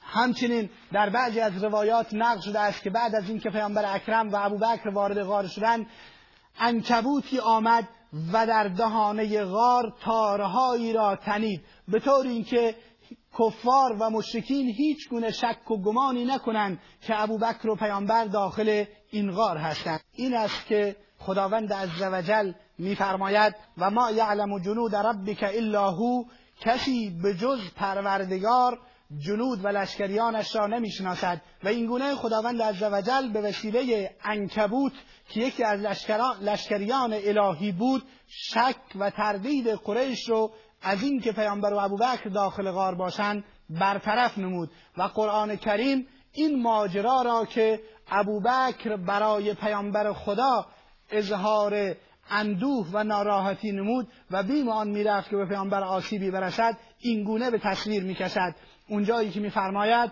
همچنین 0.00 0.70
در 0.92 1.10
بعضی 1.10 1.40
از 1.40 1.64
روایات 1.64 2.14
نقل 2.14 2.40
شده 2.40 2.60
است 2.60 2.82
که 2.82 2.90
بعد 2.90 3.14
از 3.14 3.28
اینکه 3.28 3.50
پیامبر 3.50 3.94
اکرم 3.94 4.28
و 4.32 4.36
ابوبکر 4.36 4.88
وارد 4.88 5.22
غار 5.22 5.46
شدند 5.46 5.86
انکبوتی 6.58 7.38
آمد 7.38 7.88
و 8.32 8.46
در 8.46 8.68
دهانه 8.68 9.44
غار 9.44 9.94
تارهایی 10.00 10.92
را 10.92 11.16
تنید. 11.16 11.64
به 11.88 12.00
طور 12.00 12.26
اینکه 12.26 12.74
کفار 13.38 13.96
و 14.00 14.10
مشرکین 14.10 14.68
هیچ 14.68 15.08
گونه 15.08 15.30
شک 15.30 15.70
و 15.70 15.82
گمانی 15.82 16.24
نکنند 16.24 16.78
که 17.00 17.22
ابوبکر 17.22 17.68
و 17.68 17.76
پیامبر 17.76 18.24
داخل 18.24 18.84
این 19.10 19.32
غار 19.32 19.56
هستند. 19.56 20.00
این 20.12 20.34
است 20.34 20.66
که 20.66 20.96
خداوند 21.18 21.72
عزوجل 21.72 22.52
میفرماید 22.78 23.54
و 23.78 23.90
ما 23.90 24.10
یعلم 24.10 24.58
جنود 24.58 24.94
ربک 24.94 25.50
الا 25.54 25.90
هو. 25.90 26.24
کسی 26.60 27.10
به 27.22 27.34
جز 27.34 27.60
پروردگار 27.76 28.78
جنود 29.18 29.64
و 29.64 29.68
لشکریانش 29.68 30.56
را 30.56 30.66
نمی‌شناسد. 30.66 31.40
و 31.64 31.68
اینگونه 31.68 32.14
خداوند 32.14 32.62
عزوجل 32.62 33.32
به 33.32 33.40
وسیله 33.40 34.10
انکبوت 34.24 34.92
که 35.28 35.40
یکی 35.40 35.64
از 35.64 35.80
لشکریان 36.42 37.12
الهی 37.12 37.72
بود 37.72 38.02
شک 38.26 38.76
و 38.94 39.10
تردید 39.10 39.68
قریش 39.68 40.28
رو 40.28 40.52
از 40.82 41.02
اینکه 41.02 41.32
پیامبر 41.32 41.72
و 41.72 41.78
ابوبکر 41.78 42.28
داخل 42.28 42.70
غار 42.70 42.94
باشند 42.94 43.44
برطرف 43.70 44.38
نمود. 44.38 44.70
و 44.96 45.02
قرآن 45.02 45.56
کریم 45.56 46.06
این 46.32 46.62
ماجرا 46.62 47.22
را 47.22 47.44
که 47.44 47.80
ابوبکر 48.08 48.96
برای 48.96 49.54
پیامبر 49.54 50.12
خدا 50.12 50.66
اظهار 51.10 51.94
اندوه 52.30 52.86
و 52.92 53.04
ناراحتی 53.04 53.72
نمود 53.72 54.08
و 54.30 54.42
بیم 54.42 54.68
آن 54.68 54.88
می‌رفت 54.88 55.30
که 55.30 55.36
به 55.36 55.46
پیامبر 55.46 55.82
آسیبی 55.82 56.30
برسد 56.30 56.78
این 57.00 57.24
گونه 57.24 57.50
به 57.50 57.58
تصویر 57.58 58.02
می‌کشد. 58.02 58.54
اونجایی 58.88 59.30
که 59.30 59.40
میفرماید 59.40 60.10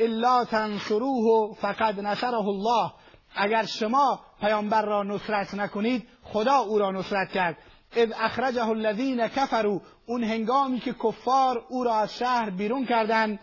الا 0.00 0.44
تنصروه 0.44 1.54
فقد 1.54 2.00
نصره 2.00 2.48
الله. 2.48 2.92
اگر 3.36 3.64
شما 3.64 4.20
پیامبر 4.40 4.82
را 4.82 5.02
نصرت 5.02 5.54
نکنید 5.54 6.08
خدا 6.22 6.56
او 6.56 6.78
را 6.78 6.90
نصرت 6.90 7.28
کرد. 7.28 7.56
اذ 7.96 8.12
اخرجه 8.20 8.68
الذین 8.68 9.28
کفروا. 9.28 9.80
اون 10.06 10.24
هنگامی 10.24 10.80
که 10.80 10.92
کفار 11.04 11.64
او 11.68 11.84
را 11.84 11.94
از 11.94 12.14
شهر 12.14 12.50
بیرون 12.50 12.86
کردند 12.86 13.38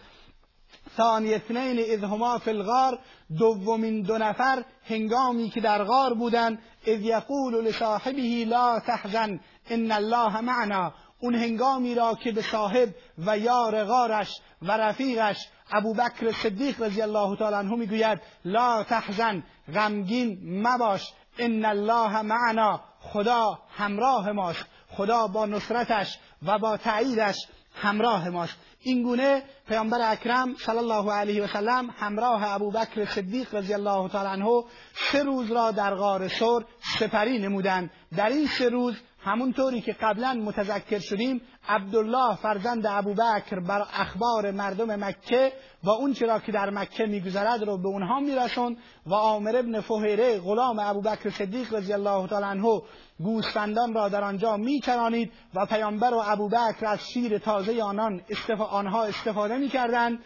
ثانی 0.98 1.34
اثنین 1.34 1.80
اذ 1.80 2.04
هما 2.04 2.38
فی 2.38 2.50
الغار 2.50 3.00
دومین 3.38 4.02
دو 4.02 4.18
نفر 4.18 4.64
هنگامی 4.86 5.50
که 5.50 5.62
در 5.62 5.84
غار 5.84 6.14
بودند 6.14 6.60
اذ 6.86 7.02
یقول 7.02 7.64
لصاحبه 7.64 8.46
لا 8.48 8.80
تحزن 8.80 9.40
ان 9.70 9.92
الله 9.92 10.42
معنا. 10.42 10.94
اون 11.20 11.36
هنگامی 11.36 11.96
را 11.96 12.16
که 12.16 12.32
به 12.32 12.42
صاحب 12.42 12.90
و 13.18 13.38
یار 13.38 13.84
غارش 13.84 14.40
و 14.62 14.72
رفیقش 14.72 15.48
ابوبکر 15.72 16.32
صدیق 16.32 16.84
رضی 16.84 17.02
الله 17.02 17.36
تعالی 17.36 17.56
عنه 17.56 17.76
می‌گوید 17.76 18.22
لا 18.46 18.84
تحزن 18.84 19.44
غمگین 19.74 20.40
مباش 20.68 21.14
ان 21.40 21.66
الله 21.66 22.22
معنا. 22.22 22.82
خدا 23.00 23.60
همراه 23.70 24.32
ماست 24.32 24.66
خدا 24.90 25.28
با 25.28 25.46
نصرتش 25.46 26.18
و 26.46 26.60
با 26.60 26.78
تاییدش 26.78 27.36
همراه 27.76 28.30
ماست. 28.30 28.58
این 28.84 29.04
گونه 29.04 29.44
پیامبر 29.68 30.12
اکرم 30.12 30.56
صلی 30.56 30.78
الله 30.78 31.12
علیه 31.12 31.44
و 31.44 31.48
سلم 31.48 31.90
همراه 31.98 32.54
ابوبکر 32.54 33.06
صدیق 33.06 33.56
رضی 33.56 33.74
الله 33.74 34.10
تعالی 34.10 34.30
عنه 34.30 34.64
سه 35.12 35.24
روز 35.24 35.52
را 35.52 35.72
در 35.72 35.96
غار 35.96 36.28
سور 36.28 36.66
سپری 37.00 37.40
نمودند. 37.40 37.90
در 38.18 38.30
این 38.30 38.48
سه 38.48 38.70
روز 38.70 38.96
همونطوری 39.24 39.82
که 39.82 39.94
قبلا 39.94 40.34
متذکر 40.34 41.00
شدیم 41.00 41.42
عبدالله 41.70 42.36
فرزند 42.36 42.86
ابوبکر 42.86 43.60
بر 43.60 43.86
اخبار 43.94 44.52
مردم 44.52 45.04
مکه 45.04 45.54
و 45.84 45.90
اون 45.90 46.14
چرا 46.14 46.40
که 46.40 46.52
در 46.52 46.70
مکه 46.70 47.06
میگذرد 47.06 47.64
رو 47.64 47.78
به 47.78 47.88
اونها 47.88 48.20
میرسون 48.20 48.78
و 49.06 49.14
عامر 49.14 49.56
ابن 49.56 49.80
فهیره 49.80 50.40
غلام 50.40 50.80
ابوبکر 50.80 51.30
صدیق 51.30 51.74
رضی 51.74 51.94
الله 51.94 52.28
تعالی 52.28 52.46
عنه 52.46 52.82
گوسفندان 53.20 53.94
را 53.94 54.10
در 54.10 54.24
آنجا 54.24 54.58
میچرانید 54.58 55.32
و 55.54 55.66
پیامبر 55.66 56.14
و 56.14 56.24
ابوبکر 56.26 56.86
از 56.86 57.00
شیر 57.14 57.38
تازه 57.38 57.84
آنان 57.84 58.22
آنها 58.60 59.04
استفاده 59.04 59.58
می‌کردند 59.58 60.20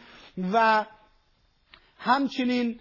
و 0.53 0.85
همچنین 1.97 2.79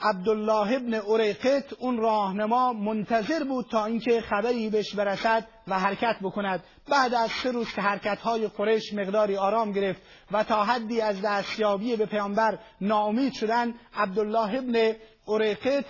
عبدالله 0.00 0.76
ابن 0.76 0.94
اریقت 0.94 1.72
اون 1.78 1.96
راهنما 1.96 2.72
منتظر 2.72 3.44
بود 3.44 3.66
تا 3.70 3.84
اینکه 3.84 4.20
خبری 4.20 4.70
بهش 4.70 4.94
برسد 4.94 5.46
و 5.68 5.78
حرکت 5.78 6.16
بکند. 6.22 6.62
بعد 6.90 7.14
از 7.14 7.30
سه 7.30 7.50
روز 7.50 7.72
که 7.74 7.80
حرکتهای 7.80 8.46
قریش 8.46 8.94
مقداری 8.94 9.36
آرام 9.36 9.72
گرفت 9.72 10.00
و 10.32 10.44
تا 10.44 10.64
حدی 10.64 11.00
از 11.00 11.22
دستیابی 11.22 11.96
به 11.96 12.06
پیامبر 12.06 12.58
ناامید 12.80 13.32
شدن 13.32 13.74
عبدالله 13.96 14.58
ابن 14.58 14.96
اریقت 15.28 15.84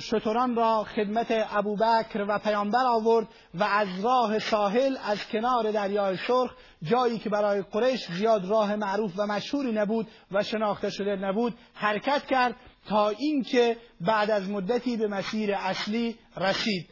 شتران 0.00 0.56
را 0.56 0.84
خدمت 0.84 1.26
ابوبکر 1.30 2.24
و 2.28 2.38
پیامبر 2.38 2.86
آورد 2.86 3.28
و 3.54 3.64
از 3.64 4.04
راه 4.04 4.38
ساحل 4.38 4.96
از 5.04 5.28
کنار 5.28 5.70
دریای 5.70 6.16
سرخ 6.16 6.54
جایی 6.82 7.18
که 7.18 7.30
برای 7.30 7.62
قریش 7.62 8.06
زیاد 8.12 8.44
راه 8.44 8.76
معروف 8.76 9.12
و 9.16 9.26
مشهوری 9.26 9.72
نبود 9.72 10.06
و 10.32 10.42
شناخته 10.42 10.90
شده 10.90 11.16
نبود 11.16 11.54
حرکت 11.74 12.26
کرد 12.26 12.56
تا 12.88 13.08
اینکه 13.08 13.76
بعد 14.00 14.30
از 14.30 14.50
مدتی 14.50 14.96
به 14.96 15.08
مسیر 15.08 15.54
اصلی 15.54 16.18
رسید. 16.36 16.88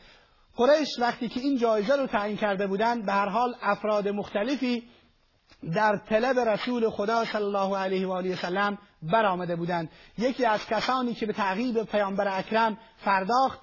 قریش 0.57 0.89
وقتی 0.99 1.29
که 1.29 1.41
این 1.41 1.59
جایزه 1.59 1.97
رو 1.97 2.07
تعیین 2.07 2.37
کرده 2.37 2.67
بودند 2.67 3.07
به 3.07 3.13
هر 3.13 3.29
حال 3.29 3.55
افراد 3.63 4.09
مختلفی 4.09 4.83
در 5.75 5.97
طلب 6.09 6.39
رسول 6.39 6.91
خدا 6.91 7.25
صلی 7.25 7.43
الله 7.43 7.77
علیه 7.79 8.07
و 8.07 8.13
آله 8.13 8.37
سلم 8.37 8.79
برآمده 9.13 9.57
بودند. 9.57 9.89
یکی 10.19 10.45
از 10.45 10.67
کسانی 10.67 11.15
که 11.15 11.27
به 11.27 11.33
تعقیب 11.33 11.83
پیامبر 11.83 12.39
اکرم 12.39 12.79
پرداخت 13.05 13.61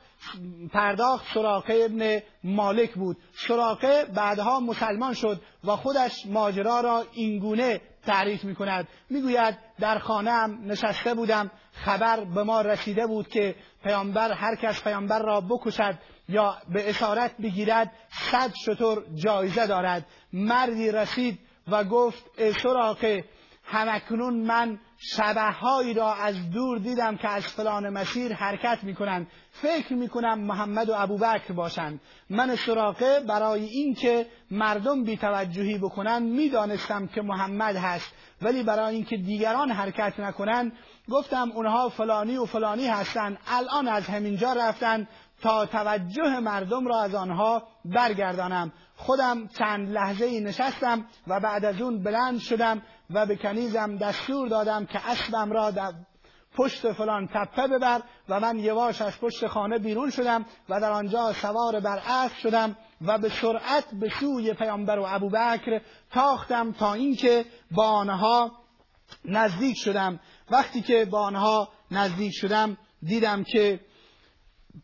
پرداخت 0.73 1.33
سراقه 1.33 1.73
ابن 1.85 2.21
مالک 2.43 2.93
بود. 2.93 3.17
سراقه 3.47 4.05
بعدها 4.05 4.59
مسلمان 4.59 5.13
شد 5.13 5.41
و 5.63 5.75
خودش 5.75 6.25
ماجرا 6.25 6.81
را 6.81 7.03
اینگونه 7.13 7.81
تعریف 8.05 8.43
می 8.43 8.55
کند 8.55 8.87
می‌گوید 9.09 9.57
در 9.79 9.99
خانه 9.99 10.47
نشسته 10.47 11.13
بودم. 11.13 11.51
خبر 11.73 12.23
به 12.23 12.43
ما 12.43 12.61
رسیده 12.61 13.07
بود 13.07 13.27
که 13.27 13.55
پیامبر 13.83 14.31
هر 14.31 14.55
کس 14.55 14.83
پیامبر 14.83 15.19
را 15.19 15.41
بکشد 15.41 15.99
یا 16.29 16.57
به 16.69 16.89
اسارت 16.89 17.37
بگیرد 17.37 17.91
صد 18.31 18.51
شطور 18.65 19.03
جایزه 19.15 19.67
دارد. 19.67 20.05
مردی 20.33 20.91
رسید 20.91 21.39
و 21.67 21.83
گفت 21.83 22.25
ای 22.37 22.53
سراقه 22.53 23.23
همکنون 23.63 24.33
من 24.33 24.79
شبههایی 25.03 25.93
را 25.93 26.13
از 26.13 26.51
دور 26.51 26.77
دیدم 26.77 27.17
که 27.17 27.29
از 27.29 27.43
فلان 27.43 27.89
مسیر 27.89 28.33
حرکت 28.33 28.83
می‌کنند. 28.83 29.27
فکر 29.51 29.93
می‌کنم 29.93 30.39
محمد 30.39 30.89
و 30.89 30.93
ابوبکر 30.97 31.53
باشند. 31.53 32.01
من 32.29 32.55
سراقه 32.55 33.19
برای 33.19 33.63
اینکه 33.63 34.25
مردم 34.51 35.03
بیتوجهی 35.03 35.77
بکنند 35.77 36.23
می‌دانستم 36.23 37.07
که 37.07 37.21
محمد 37.21 37.75
هست. 37.75 38.13
ولی 38.41 38.63
برای 38.63 38.95
اینکه 38.95 39.17
دیگران 39.17 39.71
حرکت 39.71 40.19
نکنند 40.19 40.71
گفتم 41.09 41.51
اونها 41.51 41.89
فلانی 41.89 42.37
و 42.37 42.45
فلانی 42.45 42.87
هستند. 42.87 43.37
الان 43.47 43.87
از 43.87 44.07
همینجا 44.07 44.53
رفتن 44.53 45.07
تا 45.41 45.65
توجه 45.65 46.39
مردم 46.39 46.87
را 46.87 47.01
از 47.01 47.15
آنها 47.15 47.63
برگردانم. 47.85 48.71
خودم 48.95 49.47
چند 49.47 49.89
لحظه 49.89 50.25
ای 50.25 50.41
نشستم 50.41 51.05
و 51.27 51.39
بعد 51.39 51.65
از 51.65 51.81
اون 51.81 52.03
بلند 52.03 52.39
شدم 52.39 52.81
و 53.13 53.25
به 53.25 53.35
کنیزم 53.35 53.97
دستور 53.97 54.47
دادم 54.47 54.85
که 54.85 55.09
اسبم 55.09 55.51
را 55.51 55.71
در 55.71 55.93
پشت 56.55 56.91
فلان 56.91 57.27
تپه 57.33 57.67
ببر 57.67 58.01
و 58.29 58.39
من 58.39 58.59
یواش 58.59 59.01
از 59.01 59.19
پشت 59.19 59.47
خانه 59.47 59.77
بیرون 59.77 60.09
شدم 60.09 60.45
و 60.69 60.81
در 60.81 60.91
آنجا 60.91 61.33
سوار 61.33 61.79
بر 61.79 62.01
اسب 62.05 62.35
شدم 62.35 62.75
و 63.01 63.17
به 63.17 63.29
سرعت 63.29 63.85
به 63.99 64.09
سوی 64.19 64.53
پیامبر 64.53 64.99
و 64.99 65.05
ابوبکر 65.07 65.81
تاختم 66.11 66.71
تا 66.71 66.93
اینکه 66.93 67.45
با 67.71 67.87
آنها 67.87 68.51
نزدیک 69.25 69.77
شدم. 69.77 70.19
وقتی 70.51 70.81
که 70.81 71.05
با 71.05 71.21
آنها 71.21 71.69
نزدیک 71.91 72.31
شدم 72.35 72.77
دیدم 73.03 73.43
که 73.43 73.79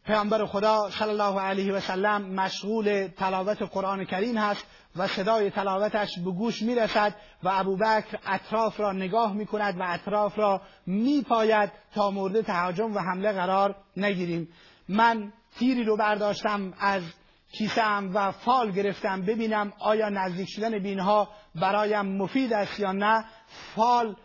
پیامبر 0.06 0.46
خدا 0.46 0.90
صلی 0.90 1.10
الله 1.10 1.40
علیه 1.42 1.74
و 1.74 1.80
سلم 1.80 2.22
مشغول 2.22 3.08
تلاوت 3.08 3.62
قرآن 3.62 4.06
کریم 4.06 4.38
هست 4.38 4.66
و 4.98 5.08
صدای 5.08 5.50
تلاوتش 5.50 6.20
به 6.20 6.32
گوش 6.32 6.62
می 6.62 6.76
رسد 6.76 7.16
و 7.44 7.50
ابوبکر 7.54 8.20
اطراف 8.26 8.80
را 8.80 8.92
نگاه 8.92 9.34
می 9.34 9.46
کند 9.46 9.80
و 9.80 9.84
اطراف 9.88 10.40
را 10.40 10.62
می 10.86 11.26
پاید 11.30 11.72
تا 11.96 12.12
مورد 12.12 12.42
تهاجم 12.42 12.96
و 12.96 13.00
حمله 13.00 13.32
قرار 13.32 13.76
نگیریم. 13.98 14.48
من 14.90 15.34
تیری 15.60 15.84
رو 15.84 15.98
برداشتم 15.98 16.74
از 16.80 17.04
کیسم 17.52 18.12
و 18.14 18.32
فال 18.32 18.72
گرفتم 18.72 19.22
ببینم 19.22 19.74
آیا 19.80 20.10
نزدیک 20.10 20.48
شدن 20.50 20.80
بینها 20.80 21.30
برایم 21.56 22.06
مفید 22.06 22.54
است 22.54 22.80
یا 22.80 22.92
نه. 22.92 23.26
فال 23.76 24.16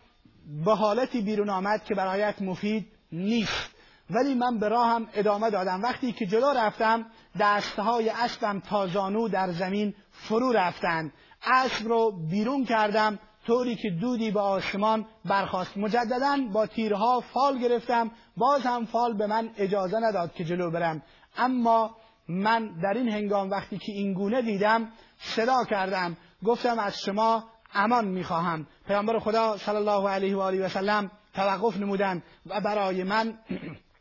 به 0.64 0.75
حالتی 0.75 1.23
بیرون 1.23 1.50
آمد 1.50 1.85
که 1.85 1.95
برایت 1.95 2.43
مفید 2.43 2.87
نیست. 3.12 3.71
ولی 4.11 4.35
من 4.35 4.59
به 4.59 4.69
راهم 4.69 5.09
ادامه 5.14 5.50
دادم. 5.50 5.83
وقتی 5.83 6.12
که 6.12 6.26
جلو 6.26 6.52
رفتم 6.57 7.07
دستهای 7.41 8.09
اسبم 8.09 8.61
تا 8.61 8.87
زانو 8.87 9.29
در 9.29 9.51
زمین 9.53 9.95
فرو 10.11 10.53
رفتند. 10.53 11.12
اسب 11.43 11.89
رو 11.89 12.12
بیرون 12.31 12.65
کردم 12.65 13.19
طوری 13.47 13.77
که 13.77 13.91
دودی 13.91 14.31
به 14.31 14.41
آسمان 14.41 15.07
برخواست 15.25 15.77
مجددا 15.77 16.39
با 16.53 16.67
تیرها 16.67 17.21
فال 17.21 17.59
گرفتم 17.59 18.11
باز 18.37 18.62
هم 18.62 18.85
فال 18.85 19.17
به 19.17 19.27
من 19.27 19.51
اجازه 19.57 19.99
نداد 20.01 20.33
که 20.35 20.45
جلو 20.45 20.71
برم. 20.71 21.03
اما 21.37 21.97
من 22.29 22.81
در 22.83 22.95
این 22.95 23.09
هنگام 23.09 23.51
وقتی 23.51 23.79
که 23.79 23.93
این 23.93 24.15
گونه 24.15 24.43
دیدم 24.43 24.89
صدا 25.19 25.65
کردم. 25.65 26.17
گفتم 26.45 26.79
از 26.79 27.01
شما 27.01 27.45
امان 27.75 28.05
می‌خواهم. 28.09 28.67
پیامبر 28.87 29.19
خدا 29.19 29.57
صلی 29.57 29.77
الله 29.77 30.09
علیه 30.09 30.37
و 30.37 30.41
آله 30.41 30.65
و 30.65 30.69
سلم 30.69 31.11
توقف 31.35 31.77
نمودن 31.77 32.23
و 32.47 32.61
برای 32.61 33.05
من 33.05 33.39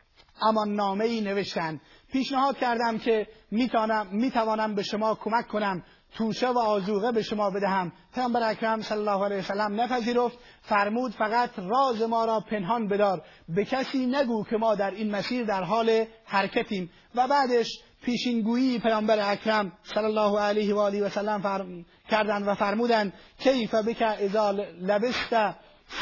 امان 0.41 0.75
نامه 0.75 1.05
ای 1.05 1.21
نوشتن. 1.21 1.81
پیشنهاد 2.11 2.57
کردم 2.57 2.97
که 2.97 3.27
می‌توانم 3.51 4.07
می‌توانم 4.11 4.75
به 4.75 4.83
شما 4.83 5.15
کمک 5.15 5.47
کنم. 5.47 5.83
توشه 6.13 6.47
و 6.47 6.59
آزوغه 6.59 7.11
به 7.11 7.21
شما 7.21 7.49
بدهم. 7.49 7.91
پیامبر 8.13 8.49
اکرم 8.49 8.81
صلی 8.81 8.97
الله 8.97 9.25
علیه 9.25 9.37
وسلم 9.37 9.81
نپذیرفت. 9.81 10.37
فرمود 10.61 11.11
فقط 11.11 11.49
راز 11.57 12.01
ما 12.01 12.25
را 12.25 12.39
پنهان 12.39 12.87
بدار. 12.87 13.21
به 13.49 13.65
کسی 13.65 14.05
نگو 14.05 14.43
که 14.43 14.57
ما 14.57 14.75
در 14.75 14.91
این 14.91 15.11
مسیر 15.15 15.45
در 15.45 15.63
حال 15.63 16.05
حرکتیم. 16.25 16.89
و 17.15 17.27
بعدش 17.27 17.79
پیشینگویی 18.01 18.79
پیامبر 18.79 19.31
اکرم 19.31 19.71
صلی 19.83 20.05
الله 20.05 20.39
علیه 20.39 20.75
و 20.75 20.79
آله 20.79 21.03
و 21.03 21.09
سلم 21.09 21.41
فرم... 21.41 21.85
کردند 22.09 22.47
و 22.47 22.55
فرمودند 22.55 23.13
کیف 23.39 23.75
بک 23.75 24.01
اذا 24.01 24.51
لبست 24.81 25.35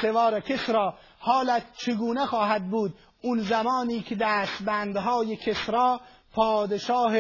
سوار 0.01 0.39
کسرا 0.39 0.93
حالت 1.19 1.63
چگونه 1.77 2.25
خواهد 2.25 2.69
بود؟ 2.69 2.93
اون 3.21 3.39
زمانی 3.39 4.01
که 4.01 4.15
دستبندهای 4.15 5.35
کسرا 5.35 6.01
پادشاه 6.33 7.13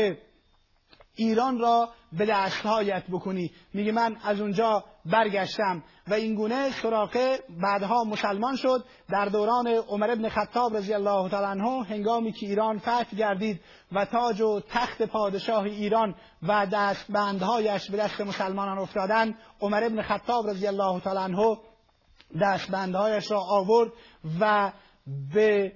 ایران 1.15 1.59
را 1.59 1.89
به 2.11 2.25
دستهایت 2.25 3.03
بکنی. 3.11 3.51
میگه 3.73 3.91
من 3.91 4.17
از 4.23 4.41
اونجا 4.41 4.83
برگشتم 5.05 5.83
و 6.07 6.13
این 6.13 6.35
گونه 6.35 6.69
سراقه 6.81 7.39
بعدها 7.61 8.03
مسلمان 8.03 8.55
شد. 8.55 8.85
در 9.09 9.25
دوران 9.25 9.67
عمر 9.67 10.11
ابن 10.11 10.29
خطاب 10.29 10.77
رضی 10.77 10.93
الله 10.93 11.29
تعالی 11.29 11.59
عنه 11.59 11.83
هنگامی 11.83 12.31
که 12.31 12.45
ایران 12.45 12.79
فتح 12.79 13.15
گردید 13.15 13.61
و 13.91 14.05
تاج 14.05 14.41
و 14.41 14.59
تخت 14.69 15.01
پادشاه 15.01 15.63
ایران 15.63 16.15
و 16.43 16.65
دستبندهایش 16.65 17.91
به 17.91 17.97
دست 17.97 18.21
مسلمانان 18.21 18.77
افتادن 18.77 19.35
عمر 19.61 19.83
ابن 19.83 20.01
خطاب 20.01 20.49
رضی 20.49 20.67
الله 20.67 20.99
تعالی 20.99 21.19
عنه 21.19 21.57
دستبندهایش 22.41 23.31
را 23.31 23.39
آورد 23.39 23.91
و 24.39 24.71
به 25.33 25.71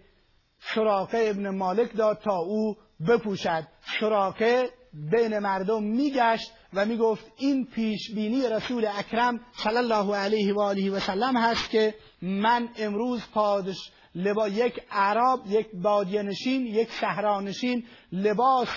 سراقه 0.76 1.18
ابن 1.30 1.50
مالک 1.50 1.98
داد 1.98 2.20
تا 2.24 2.38
او 2.38 2.78
بپوشد. 3.08 3.68
سراقه 4.00 4.70
بین 4.94 5.40
مردم 5.40 5.84
میگشت 5.84 6.52
و 6.74 6.86
می‌گفت 6.86 7.26
این 7.38 7.66
پیش 7.66 8.12
بینی 8.16 8.48
رسول 8.50 8.86
اکرم 8.86 9.40
صلی 9.54 9.78
الله 9.78 10.16
علیه 10.16 10.54
و 10.54 10.60
آله 10.60 10.92
و 10.92 11.00
سلم 11.00 11.38
هست 11.38 11.70
که 11.70 11.96
من 12.22 12.70
امروز 12.78 13.22
پادش 13.34 13.92
لبا 14.16 14.48
یک 14.48 14.82
عرب 14.92 15.40
یک 15.48 15.68
بادیه 15.74 16.22
نشین 16.22 16.66
یک 16.66 16.92
صحرانشین 16.92 17.84
لباس 18.12 18.68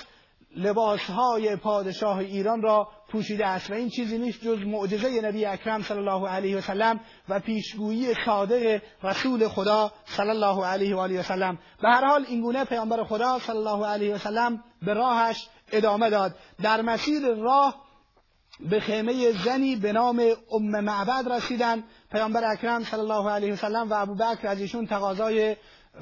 لباسهای 0.56 1.56
پادشاه 1.56 2.18
ایران 2.18 2.62
را 2.62 2.88
پوشیده 3.08 3.46
است. 3.46 3.70
و 3.70 3.74
این 3.74 3.88
چیزی 3.88 4.18
نیست 4.18 4.44
جز 4.44 4.58
معجزه 4.58 5.20
نبی 5.20 5.44
اکرم 5.44 5.82
صلی 5.82 5.98
الله 5.98 6.28
علیه 6.28 6.56
و 6.56 6.60
سلم 6.60 7.00
و 7.28 7.40
پیشگویی 7.40 8.14
صادق 8.26 8.82
رسول 9.02 9.48
خدا 9.48 9.92
صلی 10.04 10.30
الله 10.30 10.66
علیه 10.66 10.96
و 10.96 10.98
آله 10.98 11.20
و 11.20 11.22
سلم. 11.22 11.58
به 11.82 11.88
هر 11.88 12.04
حال 12.04 12.24
این 12.28 12.40
گونه 12.40 12.64
پیامبر 12.64 13.04
خدا 13.04 13.38
صلی 13.38 13.56
الله 13.56 13.86
علیه 13.86 14.14
و 14.14 14.18
سلم 14.18 14.64
به 14.82 14.94
راهش 14.94 15.48
ادامه 15.72 16.10
داد. 16.10 16.34
در 16.62 16.82
مسیر 16.82 17.34
راه 17.34 17.86
به 18.60 18.80
خیمه 18.80 19.32
زنی 19.32 19.76
به 19.76 19.92
نام 19.92 20.22
ام 20.52 20.80
معبد 20.80 21.32
رسیدن. 21.32 21.84
پیامبر 22.12 22.44
اکرم 22.44 22.84
صلی 22.84 23.00
الله 23.00 23.30
علیه 23.30 23.52
و 23.52 23.56
سلم 23.56 23.90
و 23.90 23.94
ابوبکر 23.94 24.48
از 24.48 24.60
ایشون 24.60 24.86
تقاضای 24.86 25.56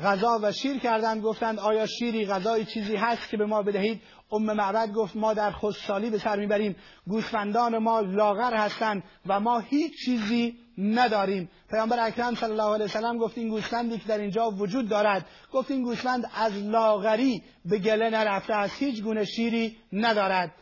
غذا 0.05 0.39
و 0.43 0.53
شیر 0.53 0.79
کردند. 0.79 1.23
گفتند 1.23 1.59
آیا 1.59 1.87
شیری 1.87 2.27
غذای 2.27 2.65
چیزی 2.65 2.97
هست 2.97 3.29
که 3.29 3.37
به 3.37 3.47
ما 3.47 3.63
بدهید؟ 3.63 4.03
ام 4.33 4.43
معبد 4.43 4.93
گفت 4.93 5.17
ما 5.17 5.35
در 5.35 5.51
خودسالی 5.51 6.11
به 6.11 6.19
سر 6.19 6.37
می‌بریم. 6.37 6.77
گوسفندان 7.07 7.79
ما 7.79 8.01
لاغر 8.01 8.55
هستند 8.55 9.03
و 9.27 9.41
ما 9.41 9.59
هیچ 9.59 9.93
چیزی 10.05 10.59
نداریم. 10.79 11.51
پیامبر 11.71 12.07
اکرم 12.07 12.35
صلی 12.35 12.51
الله 12.51 12.75
علیه 12.75 12.85
وسلم 12.85 13.19
گفت 13.19 13.39
این 13.39 13.49
گوسفندی 13.49 13.99
که 13.99 14.09
در 14.09 14.19
اینجا 14.19 14.51
وجود 14.51 14.89
دارد. 14.89 15.27
گفت 15.53 15.71
این 15.71 15.83
گوسفند 15.83 16.31
از 16.35 16.53
لاغری 16.53 17.43
به 17.65 17.79
گله 17.79 18.11
نرفته 18.11 18.55
از 18.55 18.71
هیچ 18.73 19.03
گونه 19.03 19.25
شیری 19.25 19.77
ندارد. 19.93 20.53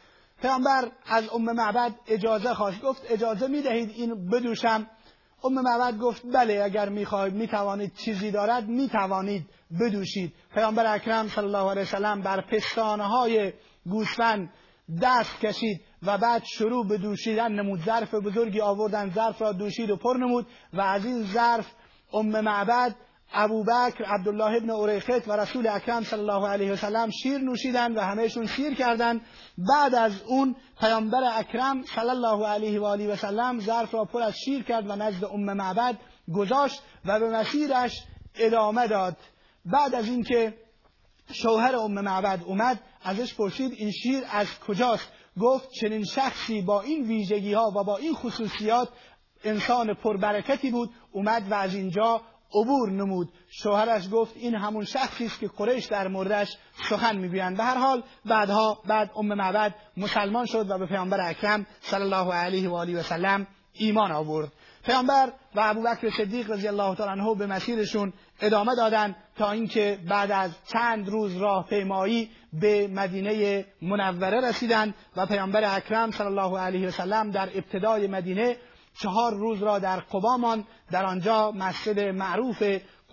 پیامبر 0.42 0.90
از 1.06 1.28
ام 1.34 1.44
معبد 1.44 1.94
اجازه 2.06 2.54
خواست. 2.54 2.82
گفت 2.82 3.02
اجازه 3.08 3.46
می‌دهید 3.46 3.90
این 3.90 4.28
بدوشم؟ 4.28 4.86
ام 5.44 5.54
معبد 5.54 5.98
گفت 5.98 6.22
بله 6.34 6.62
اگر 6.64 6.88
می‌خواهید 6.88 7.34
می‌توانید. 7.34 7.94
چیزی 7.94 8.30
دارد 8.30 8.68
می‌توانید. 8.68 9.46
بدوشید. 9.80 10.32
پیامبر 10.54 10.94
اکرم 10.94 11.28
صلی 11.28 11.44
الله 11.44 11.70
علیه 11.70 11.82
وسلم 11.82 12.22
بر 12.22 12.40
پستانه 12.40 13.04
های 13.04 13.52
گوسفند 13.86 14.50
دست 15.02 15.40
کشید 15.40 15.80
و 16.02 16.18
بعد 16.18 16.42
شروع 16.44 16.88
به 16.88 16.98
دوشیدن 16.98 17.52
نمود. 17.52 17.84
ظرف 17.84 18.14
بزرگی 18.14 18.60
آوردن. 18.60 19.10
ظرف 19.10 19.42
را 19.42 19.52
دوشید 19.52 19.90
و 19.90 19.96
پر 19.96 20.16
نمود 20.16 20.46
و 20.72 20.80
از 20.80 21.04
این 21.04 21.22
ظرف 21.22 21.66
ام 22.12 22.40
معبد 22.40 22.96
ابوبکر 23.34 24.04
عبدالله 24.04 24.56
ابن 24.56 24.70
اوریخت 24.70 25.28
و 25.28 25.32
رسول 25.32 25.66
اکرم 25.66 26.04
صلی 26.04 26.20
الله 26.20 26.48
علیه 26.48 26.72
و 26.72 26.76
سلم 26.76 27.10
شیر 27.10 27.38
نوشیدن 27.38 27.92
و 27.92 28.00
همهشون 28.00 28.46
شیر 28.46 28.74
کردند. 28.74 29.20
بعد 29.58 29.94
از 29.94 30.22
اون 30.26 30.56
پیامبر 30.80 31.38
اکرم 31.38 31.82
صلی 31.82 32.10
الله 32.10 32.46
علیه 32.46 32.80
و 32.80 32.84
آله 32.84 33.12
و 33.12 33.16
سلم 33.16 33.60
ظرف 33.60 33.94
را 33.94 34.04
پر 34.04 34.22
از 34.22 34.34
شیر 34.44 34.62
کرد 34.62 34.90
و 34.90 34.96
نزد 34.96 35.24
ام 35.24 35.52
معبد 35.52 35.98
گذاشت 36.34 36.82
و 37.04 37.20
به 37.20 37.30
مسیرش 37.30 38.04
ادامه 38.34 38.86
داد. 38.86 39.16
بعد 39.64 39.94
از 39.94 40.08
اینکه 40.08 40.54
شوهر 41.32 41.76
ام 41.76 42.00
معبد 42.00 42.40
اومد 42.46 42.80
ازش 43.02 43.34
پرسید 43.34 43.72
این 43.72 43.90
شیر 43.90 44.22
از 44.30 44.46
کجاست؟ 44.66 45.12
گفت 45.40 45.68
چنین 45.80 46.04
شخصی 46.04 46.62
با 46.62 46.80
این 46.80 47.06
ویژگی 47.06 47.52
ها 47.52 47.72
و 47.76 47.84
با 47.84 47.96
این 47.96 48.14
خصوصیات 48.14 48.88
انسان 49.44 49.94
پربرکتی 49.94 50.70
بود 50.70 50.90
اومد 51.12 51.50
و 51.50 51.54
از 51.54 51.74
اینجا 51.74 52.20
عبور 52.54 52.90
نمود. 52.90 53.32
شوهرش 53.48 54.08
گفت 54.12 54.36
این 54.36 54.54
همون 54.54 54.84
شخصی 54.84 55.26
است 55.26 55.40
که 55.40 55.48
قریش 55.48 55.86
در 55.86 56.08
موردش 56.08 56.56
سخن 56.88 57.16
می‌گویند. 57.16 57.56
به 57.56 57.64
هر 57.64 57.78
حال 57.78 58.02
بعدها 58.24 58.82
بعد 58.86 59.10
ام 59.16 59.34
معبد 59.34 59.74
مسلمان 59.96 60.46
شد 60.46 60.70
و 60.70 60.78
به 60.78 60.86
پیامبر 60.86 61.20
اکرم 61.20 61.66
صلی 61.80 62.02
الله 62.02 62.34
علیه 62.34 62.68
و 62.68 62.74
آله 62.74 63.00
و 63.00 63.02
سلم 63.02 63.46
ایمان 63.72 64.12
آورد. 64.12 64.52
پیامبر 64.84 65.32
و 65.54 65.60
ابوبکر 65.60 66.10
صدیق 66.10 66.50
رضی 66.50 66.68
الله 66.68 66.94
تعالی 66.94 67.20
عنه 67.20 67.34
به 67.34 67.46
مسیرشون 67.46 68.12
ادامه 68.40 68.74
دادند 68.74 69.16
تا 69.36 69.50
اینکه 69.50 69.98
بعد 70.08 70.30
از 70.30 70.50
چند 70.66 71.08
روز 71.08 71.36
راه 71.36 71.66
پیمایی 71.66 72.30
به 72.52 72.88
مدینه 72.88 73.64
منوره 73.82 74.48
رسیدند 74.48 74.94
و 75.16 75.26
پیامبر 75.26 75.76
اکرم 75.76 76.10
صلی 76.10 76.26
الله 76.26 76.58
علیه 76.58 76.88
و 76.88 76.90
سلم 76.90 77.30
در 77.30 77.48
ابتدای 77.54 78.06
مدینه 78.06 78.56
چهار 79.00 79.34
روز 79.34 79.62
را 79.62 79.78
در 79.78 80.00
قبا 80.00 80.58
در 80.90 81.04
آنجا 81.04 81.50
مسجد 81.50 82.00
معروف 82.00 82.62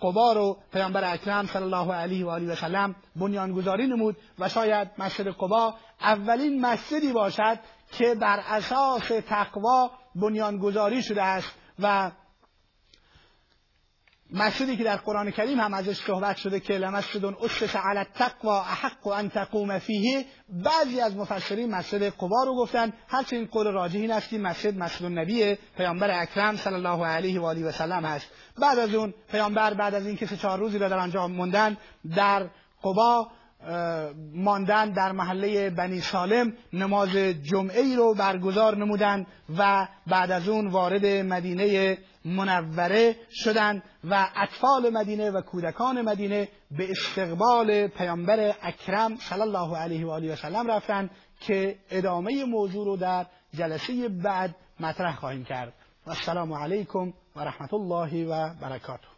قبا 0.01 0.33
رو 0.33 0.57
پیامبر 0.73 1.13
اکرم 1.13 1.45
صلی 1.45 1.63
الله 1.63 1.93
علیه 1.93 2.25
و 2.25 2.29
آله 2.29 2.51
و 2.51 2.55
سلم 2.55 2.95
بنیانگذاری 3.15 3.87
نمود 3.87 4.17
و 4.39 4.49
شاید 4.49 4.87
مسجد 4.97 5.27
قبا 5.27 5.73
اولین 6.01 6.61
مسجدی 6.61 7.13
باشد 7.13 7.59
که 7.91 8.15
بر 8.15 8.39
اساس 8.47 9.11
تقوا 9.27 9.91
بنیانگذاری 10.15 11.03
شده 11.03 11.23
است. 11.23 11.58
و 11.79 12.11
مسجدی 14.33 14.77
که 14.77 14.83
در 14.83 14.95
قرآن 14.95 15.31
کریم 15.31 15.59
هم 15.59 15.73
ازش 15.73 15.97
صحبت 15.97 16.37
شده 16.37 16.59
که 16.59 16.73
لمسجد 16.73 17.25
اسس 17.25 17.75
علی 17.75 17.97
التقوا 17.97 18.61
احق 18.61 19.07
ان 19.07 19.29
تقوم 19.29 19.79
فیه 19.79 20.25
بعضی 20.49 21.01
از 21.01 21.15
مفسرین 21.15 21.75
مسجد 21.75 22.09
قبا 22.09 22.43
رو 22.45 22.55
گفتن. 22.55 22.93
هرچه 23.07 23.35
این 23.35 23.45
قول 23.45 23.71
راجحی 23.71 24.11
این 24.31 24.41
مسجد 24.41 24.77
مسجد 24.77 25.05
النبی 25.05 25.55
پیامبر 25.77 26.21
اکرم 26.21 26.57
صلی 26.57 26.73
الله 26.73 27.05
علیه 27.05 27.39
و 27.39 27.45
آله 27.45 27.65
و 27.65 27.71
سلم 27.71 28.05
هست. 28.05 28.27
بعد 28.61 28.79
از 28.79 28.93
اون 28.93 29.13
پیامبر 29.31 29.73
بعد 29.73 29.95
از 29.95 30.05
اینکه 30.05 30.25
سه 30.25 30.37
چهار 30.37 30.59
روزی 30.59 30.77
را 30.77 30.89
در 30.89 30.97
آنجا 30.97 31.27
موندن 31.27 31.77
در 32.15 32.49
قبا 32.83 33.31
ماندن 34.33 34.91
در 34.91 35.11
محله 35.11 35.69
بنی 35.69 36.01
سالم 36.01 36.53
نماز 36.73 37.09
جمعه 37.43 37.81
ای 37.81 37.95
رو 37.95 38.13
برگزار 38.13 38.77
نمودند 38.77 39.27
و 39.57 39.87
بعد 40.07 40.31
از 40.31 40.49
اون 40.49 40.67
وارد 40.67 41.05
مدینه 41.05 41.97
منوره 42.25 43.15
شدند 43.31 43.83
و 44.09 44.27
اطفال 44.35 44.89
مدینه 44.93 45.31
و 45.31 45.41
کودکان 45.41 46.01
مدینه 46.01 46.47
به 46.71 46.91
استقبال 46.91 47.87
پیامبر 47.87 48.55
اکرم 48.61 49.15
صلی 49.15 49.41
الله 49.41 49.77
علیه 49.77 50.05
و 50.05 50.09
آله 50.09 50.33
و 50.33 50.35
سلم 50.35 50.71
رفتند 50.71 51.09
که 51.39 51.75
ادامه 51.89 52.45
موضوع 52.45 52.85
رو 52.85 52.97
در 52.97 53.25
جلسه 53.53 54.09
بعد 54.09 54.55
مطرح 54.79 55.15
خواهیم 55.15 55.43
کرد. 55.43 55.73
و 56.07 56.09
السلام 56.09 56.53
علیکم 56.53 57.13
و 57.35 57.39
رحمت 57.39 57.73
الله 57.73 58.25
و 58.25 58.53
برکاته. 58.61 59.07